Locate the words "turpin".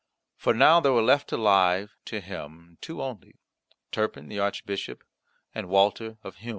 3.91-4.29